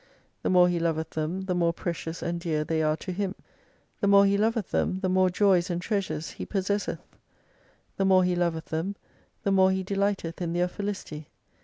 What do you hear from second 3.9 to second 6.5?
The more He loveth them, the more joys and treasures He